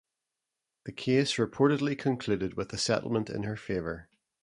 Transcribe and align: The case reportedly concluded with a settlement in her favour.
The 0.85 0.91
case 0.93 1.33
reportedly 1.35 1.95
concluded 1.95 2.55
with 2.57 2.73
a 2.73 2.77
settlement 2.79 3.29
in 3.29 3.43
her 3.43 3.55
favour. 3.55 4.09